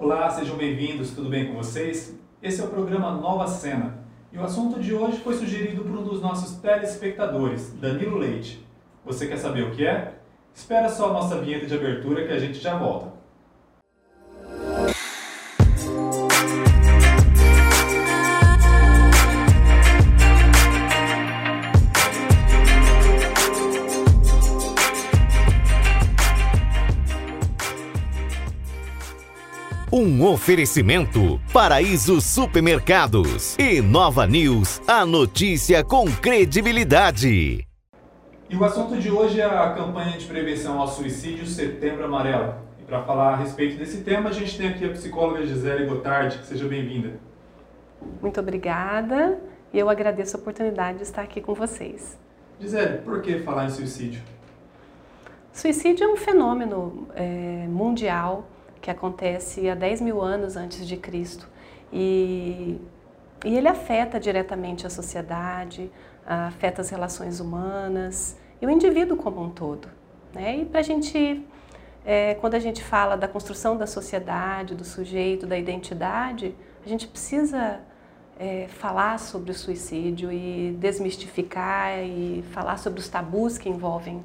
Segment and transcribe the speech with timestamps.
[0.00, 2.16] Olá, sejam bem-vindos, tudo bem com vocês?
[2.40, 3.98] Esse é o programa Nova Cena
[4.32, 8.64] e o assunto de hoje foi sugerido por um dos nossos telespectadores, Danilo Leite.
[9.04, 10.14] Você quer saber o que é?
[10.54, 13.12] Espera só a nossa vinheta de abertura que a gente já volta.
[30.00, 37.66] Um oferecimento Paraíso Supermercados e Nova News, a notícia com credibilidade.
[38.48, 42.54] E o assunto de hoje é a campanha de prevenção ao suicídio Setembro Amarelo.
[42.78, 46.46] E para falar a respeito desse tema, a gente tem aqui a psicóloga Gisele Gotardi.
[46.46, 47.18] Seja bem-vinda.
[48.22, 49.40] Muito obrigada
[49.72, 52.16] e eu agradeço a oportunidade de estar aqui com vocês.
[52.60, 54.22] Gisele, por que falar em suicídio?
[55.52, 58.46] Suicídio é um fenômeno é, mundial
[58.80, 61.48] que acontece há 10 mil anos antes de Cristo.
[61.92, 62.80] E,
[63.44, 65.90] e ele afeta diretamente a sociedade,
[66.26, 69.88] afeta as relações humanas e o indivíduo como um todo.
[70.34, 70.58] Né?
[70.58, 71.44] E para a gente,
[72.04, 77.06] é, quando a gente fala da construção da sociedade, do sujeito, da identidade, a gente
[77.06, 77.80] precisa
[78.38, 84.24] é, falar sobre o suicídio e desmistificar e falar sobre os tabus que envolvem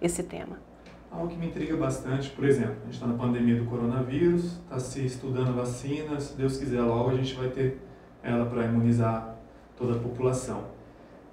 [0.00, 0.71] esse tema.
[1.12, 4.78] Algo que me intriga bastante, por exemplo, a gente está na pandemia do coronavírus, está
[4.78, 7.82] se estudando vacina, se Deus quiser logo a gente vai ter
[8.22, 9.36] ela para imunizar
[9.76, 10.64] toda a população.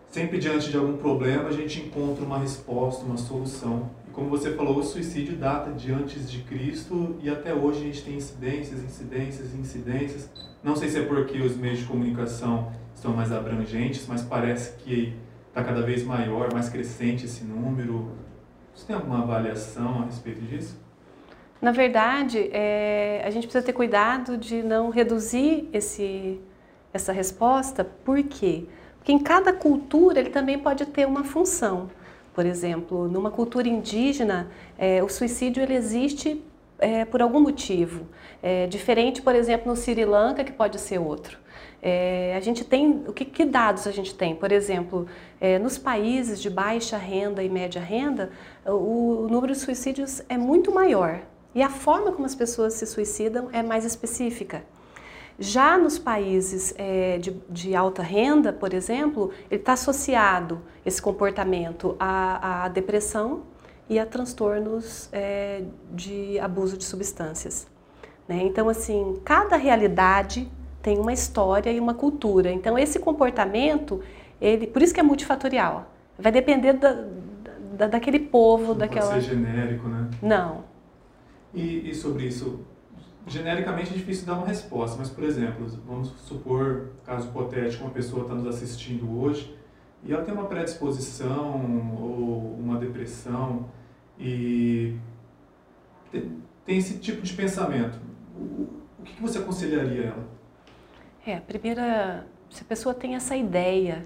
[0.10, 3.90] Sempre diante de algum problema a gente encontra uma resposta, uma solução.
[4.06, 7.84] E como você falou, o suicídio data de antes de Cristo e até hoje a
[7.84, 10.30] gente tem incidências, incidências, incidências.
[10.62, 15.14] Não sei se é porque os meios de comunicação estão mais abrangentes, mas parece que
[15.48, 18.12] está cada vez maior, mais crescente esse número.
[18.80, 20.80] Você tem alguma avaliação a respeito disso?
[21.62, 26.40] Na verdade, é, a gente precisa ter cuidado de não reduzir esse,
[26.94, 28.68] essa resposta, por quê?
[28.98, 31.90] Porque em cada cultura ele também pode ter uma função.
[32.34, 36.42] Por exemplo, numa cultura indígena, é, o suicídio ele existe
[36.80, 38.06] é, por algum motivo.
[38.42, 41.38] É, diferente, por exemplo, no Sri Lanka, que pode ser outro.
[41.82, 44.36] É, a gente tem, o que, que, dados a gente tem?
[44.36, 45.08] Por exemplo,
[45.40, 48.32] é, nos países de baixa renda e média renda,
[48.66, 51.22] o, o, número de suicídios é muito maior
[51.56, 54.64] e a forma como as pessoas se suicidam é mais específica.
[55.42, 61.96] Já nos países é, de, de, alta renda, por exemplo, ele está associado esse comportamento
[61.98, 63.44] à, à, depressão
[63.90, 67.68] e a transtornos é, de abuso de substâncias.
[68.28, 68.44] Né?
[68.44, 70.50] Então, assim, cada realidade
[70.82, 72.52] tem uma história e uma cultura.
[72.52, 74.02] Então esse comportamento,
[74.40, 75.92] ele, por isso que é multifatorial.
[76.18, 77.06] Vai depender da,
[77.74, 79.12] da daquele povo, Não daquela.
[79.12, 80.10] Pode ser genérico, né?
[80.22, 80.64] Não.
[81.54, 82.60] E, e, sobre isso,
[83.26, 88.24] genericamente é difícil dar uma resposta, mas por exemplo, vamos supor, caso hipotético, uma pessoa
[88.24, 89.58] está nos assistindo hoje
[90.04, 91.56] e ela tem uma predisposição
[92.00, 93.66] ou uma depressão
[94.20, 94.96] e
[96.12, 97.98] tem, esse tipo de pensamento.
[98.36, 100.28] O, que você aconselharia ela?
[101.26, 104.06] É, a primeira, se a pessoa tem essa ideia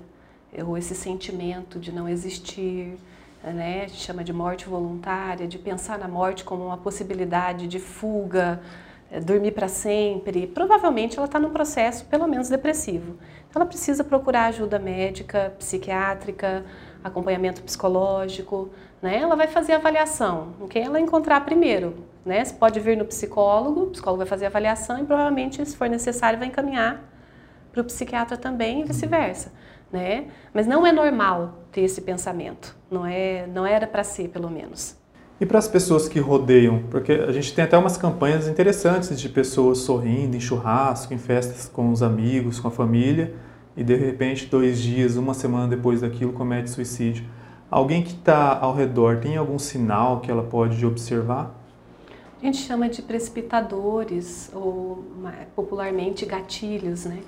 [0.66, 2.96] ou esse sentimento de não existir,
[3.44, 8.62] né, chama de morte voluntária, de pensar na morte como uma possibilidade de fuga,
[9.12, 13.18] é, dormir para sempre, provavelmente ela está num processo pelo menos depressivo.
[13.50, 16.64] Então ela precisa procurar ajuda médica, psiquiátrica,
[17.04, 18.70] acompanhamento psicológico,
[19.04, 19.18] né?
[19.18, 21.94] Ela vai fazer avaliação, o que ela encontrar primeiro,
[22.26, 22.44] né?
[22.44, 26.40] Você pode vir no psicólogo, o psicólogo vai fazer avaliação e provavelmente, se for necessário,
[26.40, 27.04] vai encaminhar
[27.74, 29.52] para o psiquiatra também e vice-versa,
[29.92, 30.28] né?
[30.54, 34.96] Mas não é normal ter esse pensamento, não é, não era para ser, pelo menos.
[35.38, 39.28] E para as pessoas que rodeiam, porque a gente tem até umas campanhas interessantes de
[39.28, 43.34] pessoas sorrindo em churrasco, em festas com os amigos, com a família,
[43.76, 47.26] e de repente, dois dias, uma semana depois daquilo, comete suicídio.
[47.74, 51.56] Alguém que está ao redor tem algum sinal que ela pode observar?
[52.40, 55.04] A gente chama de precipitadores ou
[55.56, 57.24] popularmente gatilhos, né?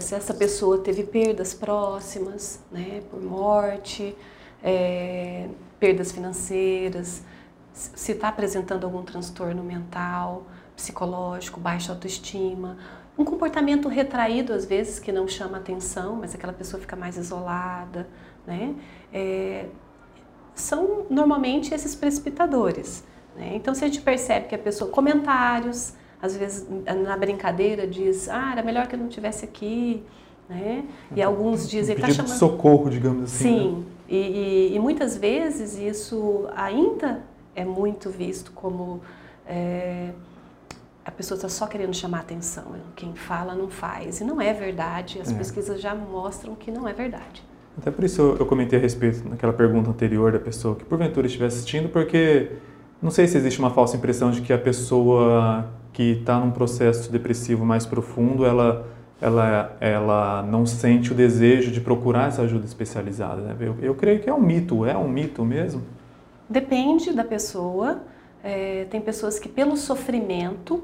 [0.00, 4.16] Se essa pessoa teve perdas próximas, né, por morte,
[4.60, 5.46] é,
[5.78, 7.22] perdas financeiras,
[7.72, 12.76] se está apresentando algum transtorno mental, psicológico, baixa autoestima,
[13.18, 18.06] um comportamento retraído às vezes que não chama atenção, mas aquela pessoa fica mais isolada,
[18.46, 18.74] né?
[19.12, 19.66] É,
[20.54, 23.04] são normalmente esses precipitadores.
[23.36, 23.52] Né?
[23.54, 26.66] Então, se a gente percebe que a pessoa, comentários, às vezes
[27.04, 30.02] na brincadeira diz, ah, era melhor que eu não estivesse aqui,
[30.48, 30.84] né?
[31.14, 33.44] E alguns dizem, está chamando de socorro, digamos assim.
[33.44, 33.84] Sim, né?
[34.08, 37.22] e, e, e, muitas vezes isso ainda
[37.54, 39.00] é muito visto como
[39.46, 40.12] é,
[41.06, 42.64] a pessoa está só querendo chamar atenção.
[42.96, 44.20] Quem fala não faz.
[44.20, 45.20] E não é verdade.
[45.20, 45.34] As é.
[45.34, 47.44] pesquisas já mostram que não é verdade.
[47.78, 51.46] Até por isso eu comentei a respeito naquela pergunta anterior da pessoa que porventura estiver
[51.46, 52.50] assistindo, porque
[53.00, 57.12] não sei se existe uma falsa impressão de que a pessoa que está num processo
[57.12, 58.88] depressivo mais profundo, ela,
[59.20, 63.42] ela, ela não sente o desejo de procurar essa ajuda especializada.
[63.42, 63.56] Né?
[63.60, 65.82] Eu, eu creio que é um mito, é um mito mesmo.
[66.48, 68.00] Depende da pessoa.
[68.42, 70.82] É, tem pessoas que pelo sofrimento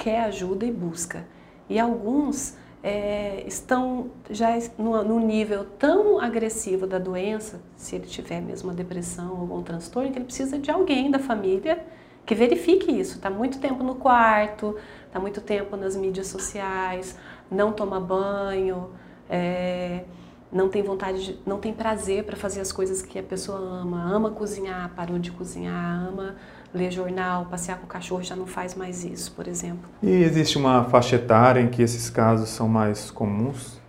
[0.00, 1.26] quer ajuda e busca.
[1.68, 8.40] E alguns é, estão já no, no, nível tão agressivo da doença, se ele tiver
[8.40, 11.84] mesmo uma depressão ou algum transtorno, que ele precisa de alguém da família
[12.24, 13.16] que verifique isso.
[13.16, 14.74] Está muito tempo no quarto,
[15.06, 17.14] está muito tempo nas mídias sociais,
[17.50, 18.90] não toma banho,
[19.28, 20.04] é,
[20.50, 24.02] não tem vontade, de, não tem prazer para fazer as coisas que a pessoa ama,
[24.10, 26.36] ama cozinhar, parou de cozinhar, ama
[26.72, 29.88] ler jornal, passear com o cachorro, já não faz mais isso, por exemplo.
[30.02, 33.80] E existe uma faixa etária em que esses casos são mais comuns?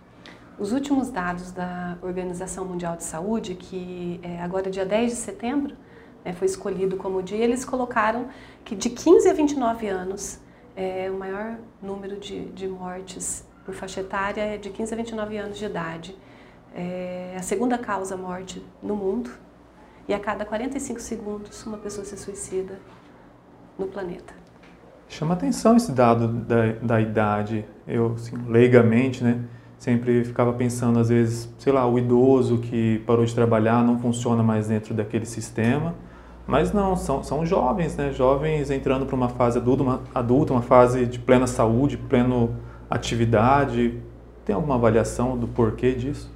[0.58, 5.76] Os últimos dados da Organização Mundial de Saúde, que é agora dia 10 de setembro,
[6.24, 8.28] né, foi escolhido como dia, eles colocaram
[8.64, 10.38] que de 15 a 29 anos,
[10.76, 15.36] é, o maior número de, de mortes por faixa etária é de 15 a 29
[15.36, 16.16] anos de idade.
[16.74, 19.30] É a segunda causa morte no mundo,
[20.08, 22.78] e a cada 45 segundos uma pessoa se suicida
[23.78, 24.34] no planeta.
[25.08, 27.64] Chama atenção esse dado da, da idade.
[27.86, 29.40] Eu, assim, leigamente, né,
[29.78, 34.42] sempre ficava pensando, às vezes, sei lá, o idoso que parou de trabalhar não funciona
[34.42, 35.94] mais dentro daquele sistema.
[36.46, 38.12] Mas não, são, são jovens, né?
[38.12, 42.56] Jovens entrando para uma fase adulta uma, adulta, uma fase de plena saúde, pleno
[42.90, 44.00] atividade.
[44.44, 46.32] Tem alguma avaliação do porquê disso?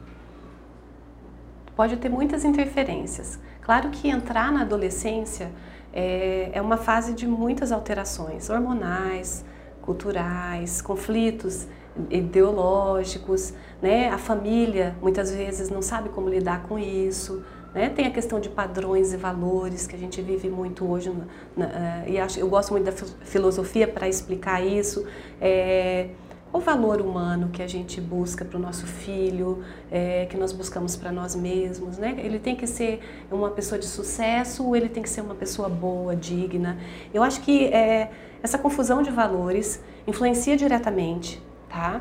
[1.75, 3.39] Pode ter muitas interferências.
[3.67, 5.51] Claro que entrar na adolescência
[5.93, 9.45] é, é uma fase de muitas alterações hormonais,
[9.83, 11.67] culturais, conflitos
[12.09, 13.53] ideológicos,
[13.83, 14.09] né?
[14.09, 17.43] A família muitas vezes não sabe como lidar com isso,
[17.75, 17.89] né?
[17.89, 21.11] Tem a questão de padrões e valores que a gente vive muito hoje
[21.57, 25.05] na, na, e acho, eu gosto muito da filosofia para explicar isso.
[25.41, 26.11] É,
[26.53, 30.97] o valor humano que a gente busca para o nosso filho, é, que nós buscamos
[30.97, 32.15] para nós mesmos, né?
[32.19, 33.01] Ele tem que ser
[33.31, 36.79] uma pessoa de sucesso ou ele tem que ser uma pessoa boa, digna?
[37.13, 38.11] Eu acho que é,
[38.43, 42.01] essa confusão de valores influencia diretamente, tá?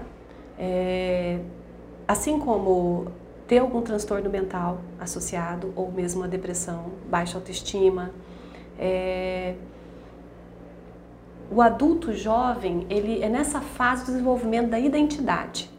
[0.57, 1.39] É,
[2.07, 3.07] assim como
[3.47, 8.12] ter algum transtorno mental associado ou mesmo a depressão, baixa autoestima,
[8.80, 9.56] é,
[11.51, 15.69] o adulto jovem, ele é nessa fase do desenvolvimento da identidade.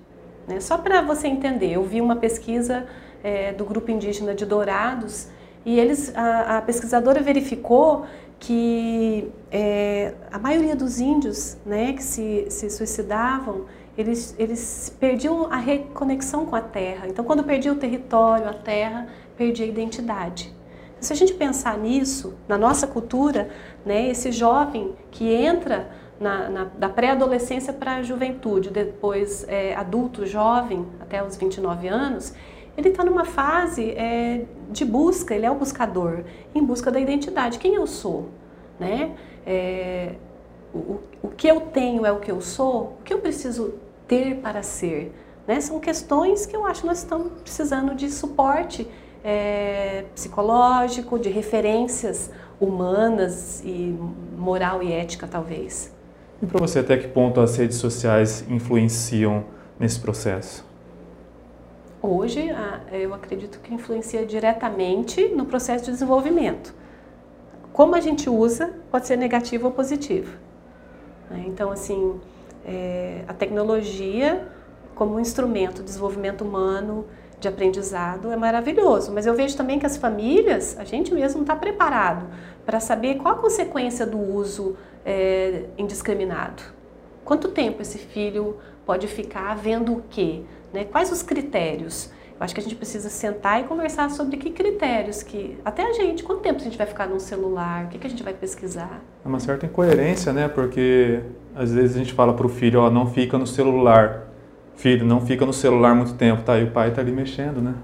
[0.46, 0.60] Né?
[0.60, 2.86] Só para você entender, eu vi uma pesquisa
[3.22, 5.28] é, do grupo indígena de Dourados
[5.64, 8.06] e eles, a, a pesquisadora verificou
[8.38, 13.64] que é, a maioria dos índios né, que se, se suicidavam,
[13.96, 17.08] eles, eles perdiam a reconexão com a terra.
[17.08, 20.54] Então, quando perdia o território, a terra, perdia a identidade.
[21.00, 23.50] Se a gente pensar nisso, na nossa cultura,
[23.84, 30.25] né, esse jovem que entra na, na da pré-adolescência para a juventude, depois é, adulto,
[30.25, 32.34] jovem, até os 29 anos,
[32.76, 37.58] ele está numa fase é, de busca, ele é o buscador, em busca da identidade.
[37.58, 38.28] Quem eu sou?
[38.78, 39.14] Né?
[39.46, 40.14] É,
[40.75, 42.96] o, o que eu tenho é o que eu sou?
[43.00, 43.75] O que eu preciso
[44.06, 45.14] ter para ser?
[45.47, 45.61] Né?
[45.61, 48.87] São questões que eu acho que nós estamos precisando de suporte
[49.25, 52.30] é, psicológico, de referências
[52.61, 53.96] humanas e
[54.37, 55.94] moral e ética, talvez.
[56.42, 59.44] E para você, até que ponto as redes sociais influenciam
[59.78, 60.64] nesse processo?
[62.02, 62.49] Hoje,
[62.92, 66.75] eu acredito que influencia diretamente no processo de desenvolvimento.
[67.73, 70.37] Como a gente usa pode ser negativo ou positivo.
[71.30, 71.44] Né?
[71.46, 72.20] Então, assim,
[72.64, 74.46] é, a tecnologia
[74.96, 77.04] como um instrumento de desenvolvimento humano,
[77.38, 81.55] de aprendizado é maravilhoso, mas eu vejo também que as famílias, a gente mesmo está
[81.55, 82.26] preparado
[82.64, 86.62] para saber qual a consequência do uso é, indiscriminado.
[87.25, 90.43] Quanto tempo esse filho pode ficar vendo o quê?
[90.73, 90.85] Né?
[90.85, 92.11] Quais os critérios?
[92.38, 95.59] Eu acho que a gente precisa sentar e conversar sobre que critérios que.
[95.64, 97.87] Até a gente, quanto tempo a gente vai ficar no celular?
[97.87, 99.00] O que, que a gente vai pesquisar?
[99.25, 100.47] É uma certa incoerência, né?
[100.47, 101.21] Porque
[101.55, 104.25] às vezes a gente fala para o filho, ó, não fica no celular
[104.76, 106.59] filho, não fica no celular muito tempo, tá?
[106.59, 107.75] E o pai tá ali mexendo, né?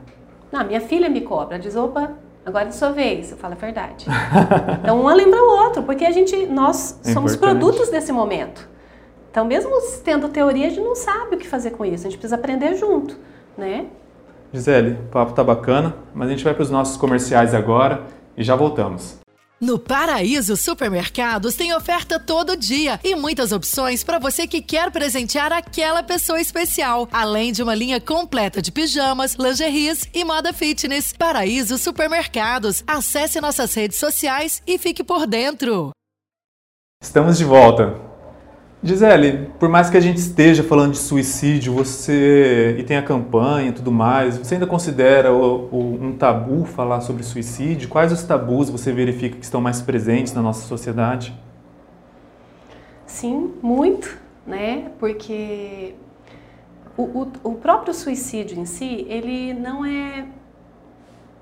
[0.50, 2.12] Não, minha filha me cobra, diz, opa,
[2.44, 3.32] agora é sua vez.
[3.32, 4.06] Eu falo a verdade.
[4.82, 8.68] então, um lembra o outro, porque a gente, nós é somos produtos desse momento.
[9.30, 9.70] Então, mesmo
[10.04, 12.06] tendo teoria, a gente não sabe o que fazer com isso.
[12.06, 13.16] A gente precisa aprender junto,
[13.56, 13.86] né?
[14.52, 18.02] Gisele, o papo tá bacana, mas a gente vai para os nossos comerciais agora
[18.36, 19.21] e já voltamos.
[19.62, 25.52] No Paraíso Supermercados tem oferta todo dia e muitas opções para você que quer presentear
[25.52, 31.12] aquela pessoa especial, além de uma linha completa de pijamas, lingeries e moda fitness.
[31.12, 32.82] Paraíso Supermercados.
[32.84, 35.92] Acesse nossas redes sociais e fique por dentro.
[37.00, 38.11] Estamos de volta.
[38.84, 43.68] Gisele, por mais que a gente esteja falando de suicídio, você e tem a campanha
[43.68, 47.88] e tudo mais, você ainda considera o, o, um tabu falar sobre suicídio?
[47.88, 51.32] Quais os tabus você verifica que estão mais presentes na nossa sociedade?
[53.06, 54.90] Sim, muito, né?
[54.98, 55.94] Porque
[56.96, 60.26] o, o próprio suicídio em si, ele não é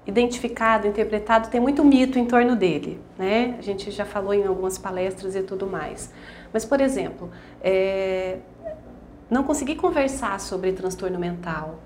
[0.06, 3.56] identificado, interpretado, tem muito mito em torno dele, né?
[3.58, 6.12] A gente já falou em algumas palestras e tudo mais.
[6.52, 7.30] Mas, por exemplo,
[7.62, 8.38] é,
[9.30, 11.78] não conseguir conversar sobre transtorno mental,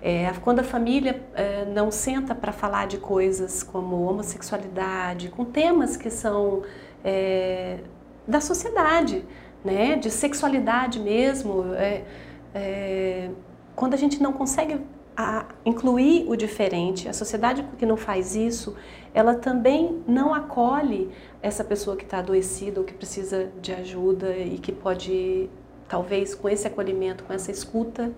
[0.00, 5.96] é, quando a família é, não senta para falar de coisas como homossexualidade, com temas
[5.96, 6.62] que são
[7.04, 7.78] é,
[8.26, 9.24] da sociedade,
[9.64, 12.02] né, de sexualidade mesmo, é,
[12.52, 13.30] é,
[13.76, 14.80] quando a gente não consegue
[15.16, 18.74] a incluir o diferente, a sociedade que não faz isso,
[19.12, 21.10] ela também não acolhe
[21.42, 25.50] essa pessoa que está adoecida ou que precisa de ajuda e que pode,
[25.88, 28.10] talvez, com esse acolhimento, com essa escuta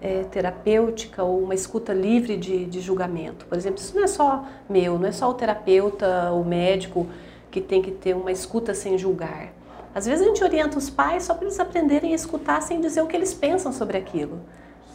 [0.00, 3.46] é, terapêutica ou uma escuta livre de, de julgamento.
[3.46, 7.06] Por exemplo, isso não é só meu, não é só o terapeuta, o médico
[7.50, 9.52] que tem que ter uma escuta sem julgar.
[9.94, 13.02] Às vezes a gente orienta os pais só para eles aprenderem a escutar sem dizer
[13.02, 14.40] o que eles pensam sobre aquilo.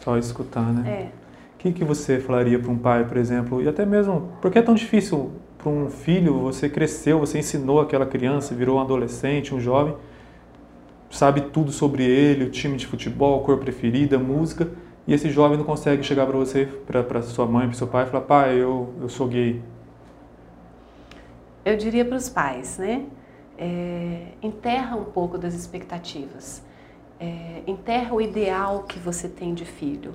[0.02, 0.90] Só escutar, né?
[0.90, 1.27] É.
[1.58, 4.60] O que, que você falaria para um pai, por exemplo, e até mesmo, por que
[4.60, 9.52] é tão difícil para um filho, você cresceu, você ensinou aquela criança, virou um adolescente,
[9.52, 9.96] um jovem,
[11.10, 14.70] sabe tudo sobre ele, o time de futebol, a cor preferida, música,
[15.04, 18.06] e esse jovem não consegue chegar para você, para sua mãe, para seu pai e
[18.06, 19.60] falar, pai, eu, eu sou gay.
[21.64, 23.04] Eu diria para os pais, né?
[23.58, 26.62] É, enterra um pouco das expectativas.
[27.18, 30.14] É, enterra o ideal que você tem de filho.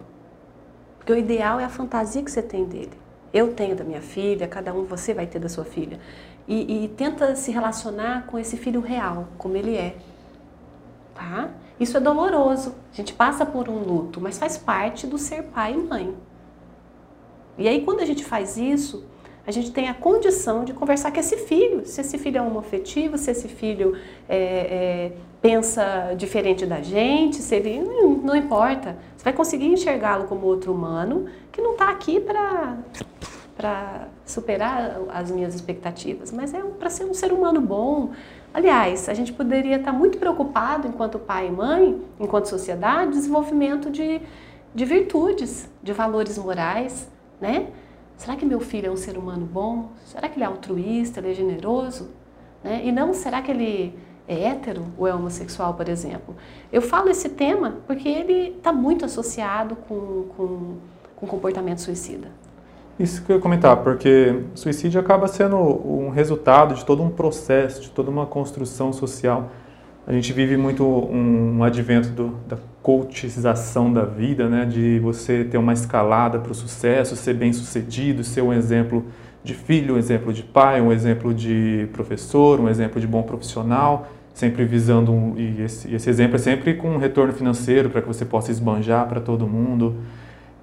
[1.03, 2.93] Porque o ideal é a fantasia que você tem dele.
[3.33, 5.99] Eu tenho da minha filha, cada um você vai ter da sua filha.
[6.47, 9.97] E, e tenta se relacionar com esse filho real, como ele é.
[11.13, 11.49] Tá?
[11.77, 12.73] Isso é doloroso.
[12.93, 16.15] A gente passa por um luto, mas faz parte do ser pai e mãe.
[17.57, 19.03] E aí, quando a gente faz isso,
[19.45, 21.85] a gente tem a condição de conversar com esse filho.
[21.85, 23.95] Se esse filho é homoafetivo, se esse filho
[24.27, 27.79] é, é, pensa diferente da gente, se ele.
[27.81, 28.97] Não, não importa.
[29.17, 32.77] Você vai conseguir enxergá-lo como outro humano que não está aqui para
[33.55, 38.09] para superar as minhas expectativas, mas é para ser um ser humano bom.
[38.53, 43.91] Aliás, a gente poderia estar tá muito preocupado, enquanto pai e mãe, enquanto sociedade, desenvolvimento
[43.91, 44.21] de,
[44.73, 47.07] de virtudes, de valores morais,
[47.39, 47.67] né?
[48.23, 49.89] Será que meu filho é um ser humano bom?
[50.05, 52.11] Será que ele é altruísta, ele é generoso?
[52.63, 52.81] Né?
[52.85, 56.33] E não, será que ele é hétero ou é homossexual, por exemplo?
[56.71, 60.77] Eu falo esse tema porque ele está muito associado com, com,
[61.17, 62.29] com comportamento suicida.
[62.97, 67.81] Isso que eu ia comentar, porque suicídio acaba sendo um resultado de todo um processo,
[67.81, 69.49] de toda uma construção social.
[70.05, 74.65] A gente vive muito um, advento do, da coachização da vida, né?
[74.65, 79.05] de você ter uma escalada para o sucesso, ser bem sucedido, ser um exemplo
[79.41, 84.07] de filho, um exemplo de pai, um exemplo de professor, um exemplo de bom profissional,
[84.33, 88.07] sempre visando, um, e esse, esse exemplo é sempre com um retorno financeiro para que
[88.07, 89.95] você possa esbanjar para todo mundo.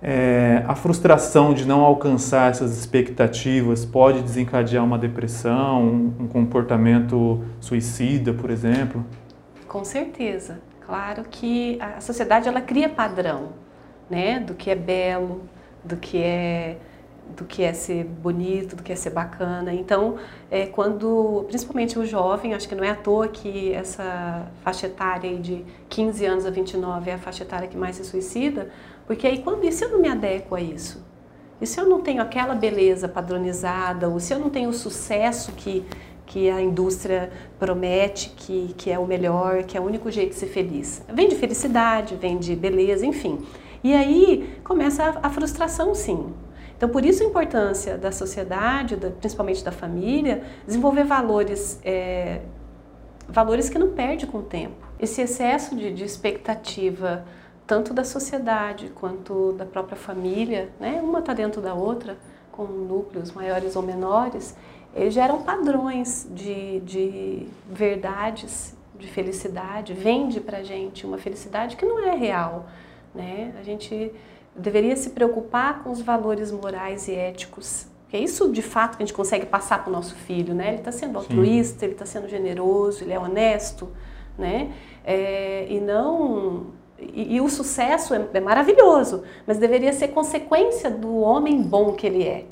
[0.02, 7.42] É, a frustração de não alcançar essas expectativas pode desencadear uma depressão, um, um comportamento
[7.58, 9.04] suicida, por exemplo?
[9.70, 10.60] Com certeza.
[10.84, 13.50] Claro que a sociedade ela cria padrão,
[14.10, 15.42] né, do que é belo,
[15.84, 16.76] do que é
[17.36, 19.72] do que é ser bonito, do que é ser bacana.
[19.72, 20.16] Então,
[20.50, 25.38] é, quando, principalmente o jovem, acho que não é à toa que essa faixa etária
[25.38, 28.68] de 15 anos a 29 é a faixa etária que mais se suicida,
[29.06, 31.00] porque aí quando e se eu não me adequo a isso?
[31.60, 35.52] E se eu não tenho aquela beleza padronizada, ou se eu não tenho o sucesso
[35.52, 35.86] que,
[36.30, 40.36] que a indústria promete, que, que é o melhor, que é o único jeito de
[40.36, 41.02] ser feliz?
[41.12, 43.44] Vem de felicidade, vem de beleza, enfim.
[43.82, 46.32] E aí começa a, a frustração, sim.
[46.76, 52.42] Então, por isso a importância da sociedade, da, principalmente da família, desenvolver valores, é,
[53.28, 54.86] valores que não perde com o tempo.
[55.00, 57.24] Esse excesso de, de, expectativa,
[57.66, 61.00] tanto da sociedade quanto da própria família, né?
[61.02, 62.16] uma está dentro da outra,
[62.52, 64.54] com núcleos maiores ou menores,
[64.94, 71.98] eles geram padrões de, de verdades, de felicidade, vende para gente uma felicidade que não
[71.98, 72.66] é real.
[73.14, 73.54] Né?
[73.58, 74.12] A gente
[74.54, 79.02] deveria se preocupar com os valores morais e éticos Porque é isso de fato que
[79.02, 80.68] a gente consegue passar para o nosso filho, né?
[80.68, 81.86] Ele está sendo altruísta, Sim.
[81.86, 83.88] ele está sendo generoso, ele é honesto,
[84.36, 84.72] né?
[85.04, 86.66] É, e não
[86.98, 92.06] e, e, o sucesso é, é, maravilhoso, mas deveria ser consequência do homem bom que
[92.06, 92.44] ele é,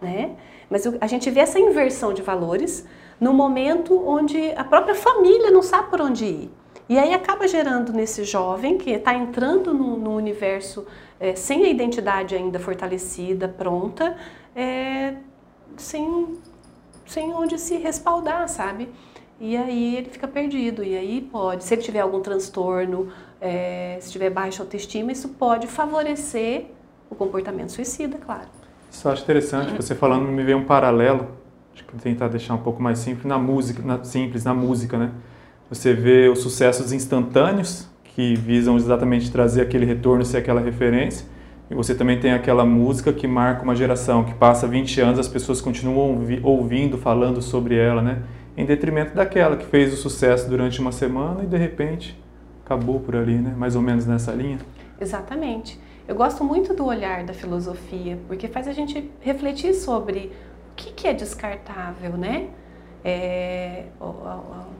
[0.00, 0.36] né?
[0.70, 2.86] Mas a gente vê essa inversão de valores
[3.20, 6.50] no momento onde a própria família não sabe por onde ir.
[6.88, 10.86] E aí acaba gerando nesse jovem que está entrando no, no universo
[11.18, 14.16] é, sem a identidade ainda fortalecida, pronta,
[14.54, 15.14] é,
[15.76, 16.36] sem,
[17.06, 18.90] sem onde se respaldar, sabe?
[19.40, 20.84] E aí ele fica perdido.
[20.84, 25.66] E aí pode, se ele tiver algum transtorno, é, se tiver baixa autoestima, isso pode
[25.66, 26.66] favorecer
[27.08, 28.48] o comportamento suicida, claro.
[28.94, 31.26] Isso eu acho interessante, você falando me veio um paralelo,
[31.74, 35.10] acho que tentar deixar um pouco mais simples na música, na, simples na música, né?
[35.68, 41.26] Você vê os sucessos instantâneos que visam exatamente trazer aquele retorno, ser aquela referência,
[41.68, 45.26] e você também tem aquela música que marca uma geração, que passa 20 anos, as
[45.26, 48.22] pessoas continuam ouvindo, falando sobre ela, né?
[48.56, 52.16] Em detrimento daquela que fez o sucesso durante uma semana e de repente
[52.64, 53.54] acabou por ali, né?
[53.56, 54.58] Mais ou menos nessa linha.
[55.00, 55.80] Exatamente.
[56.06, 60.30] Eu gosto muito do olhar da filosofia, porque faz a gente refletir sobre
[60.70, 62.50] o que, que é descartável, né?
[63.02, 63.84] É,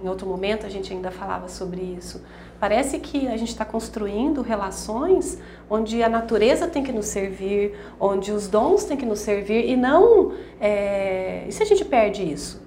[0.03, 2.23] em outro momento a gente ainda falava sobre isso.
[2.61, 5.39] Parece que a gente está construindo relações
[5.69, 9.77] onde a natureza tem que nos servir, onde os dons têm que nos servir e
[9.77, 10.33] não.
[10.61, 11.47] É...
[11.49, 12.63] E se a gente perde isso?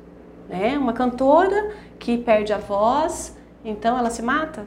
[0.50, 0.76] Né?
[0.80, 4.66] Uma cantora que perde a voz, então ela se mata?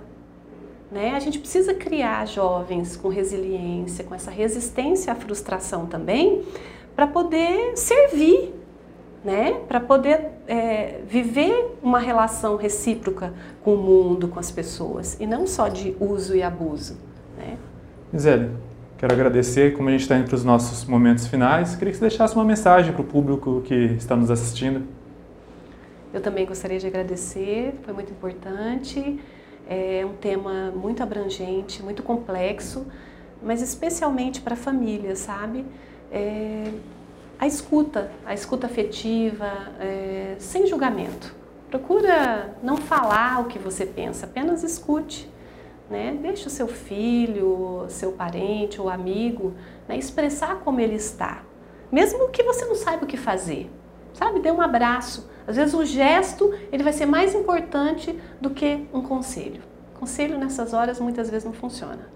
[0.91, 1.15] Né?
[1.15, 6.43] A gente precisa criar jovens com resiliência, com essa resistência à frustração também,
[6.97, 8.53] para poder servir
[9.25, 9.61] né?
[9.69, 13.33] Para poder é, viver uma relação recíproca
[13.63, 16.97] com o mundo, com as pessoas, e não só de uso e abuso,
[17.37, 17.57] né?
[18.13, 18.51] Gisele,
[18.99, 22.09] quero agradecer, como a gente está indo para os nossos momentos finais, queria que você
[22.09, 24.83] deixasse uma mensagem para o público que está nos assistindo.
[26.13, 29.21] Eu também gostaria de agradecer, foi muito importante,
[29.71, 32.85] é um tema muito abrangente, muito complexo,
[33.41, 35.65] mas especialmente para a família, sabe?
[36.11, 36.73] É,
[37.39, 41.33] a escuta, a escuta afetiva, é, sem julgamento.
[41.71, 45.31] Procura não falar o que você pensa, apenas escute.
[45.89, 46.19] Né?
[46.21, 49.55] Deixe o seu filho, seu parente ou amigo
[49.89, 51.45] né, expressar como ele está.
[51.93, 53.71] Mesmo que você não saiba o que fazer.
[54.15, 54.41] Sabe?
[54.41, 55.30] Dê um abraço.
[55.47, 59.61] Às vezes o gesto ele vai ser mais importante do que um conselho.
[59.99, 62.09] Conselho nessas horas muitas vezes não funciona.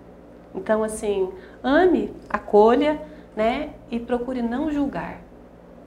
[0.54, 1.28] Então, assim,
[1.62, 3.00] ame, acolha,
[3.36, 3.70] né?
[3.90, 5.20] E procure não julgar.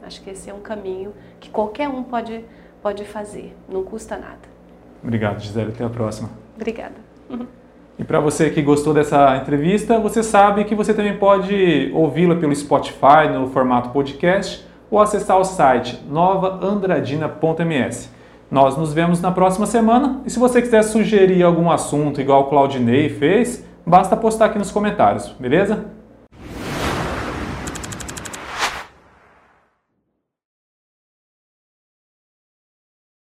[0.03, 2.43] Acho que esse é um caminho que qualquer um pode,
[2.81, 4.57] pode fazer, não custa nada.
[5.03, 5.71] Obrigado, Gisele.
[5.71, 6.29] Até a próxima.
[6.55, 6.95] Obrigada.
[7.97, 12.55] E para você que gostou dessa entrevista, você sabe que você também pode ouvi-la pelo
[12.55, 18.09] Spotify no formato podcast ou acessar o site novaandradina.ms.
[18.49, 22.45] Nós nos vemos na próxima semana e se você quiser sugerir algum assunto igual o
[22.45, 25.96] Claudinei fez, basta postar aqui nos comentários, beleza?